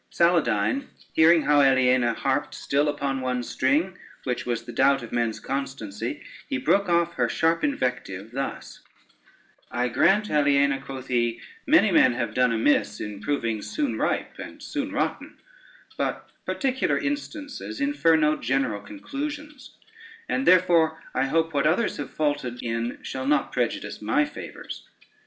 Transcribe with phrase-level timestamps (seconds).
[0.11, 5.39] ]Saladyne, hearing how Aliena harped still upon one string, which was the doubt of men's
[5.39, 8.79] constancy, he broke off her sharp invective thus:
[9.69, 14.63] "I grant, Aliena," quoth he, "many men have done amiss in proving soon ripe and
[14.63, 15.37] soon rotten;
[15.99, 19.77] but particular instances infer no general conclusions,
[20.27, 24.89] and therefore I hope what others have faulted in shall not prejudice my favors.